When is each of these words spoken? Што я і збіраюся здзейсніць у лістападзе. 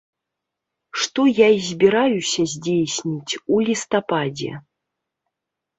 Што 1.03 1.21
я 1.41 1.47
і 1.57 1.61
збіраюся 1.67 2.41
здзейсніць 2.55 3.33
у 3.55 3.61
лістападзе. 3.69 4.53